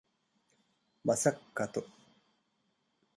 [1.07, 1.81] މަސައްކަތު